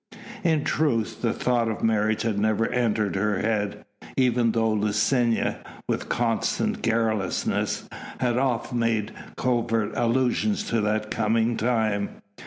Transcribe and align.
In 0.43 0.63
truth 0.63 1.21
the 1.21 1.31
thought 1.31 1.67
of 1.69 1.83
marriage 1.83 2.23
had 2.23 2.39
never 2.39 2.65
entered 2.69 3.15
her 3.15 3.37
head, 3.37 3.85
even 4.17 4.51
though 4.53 4.71
Licinia 4.71 5.59
with 5.87 6.09
constant 6.09 6.81
garrulousness 6.81 7.87
had 8.17 8.35
oft 8.35 8.73
made 8.73 9.13
covert 9.37 9.91
allusions 9.95 10.63
to 10.69 10.81
that 10.81 11.11
coming 11.11 11.55
time. 11.55 12.23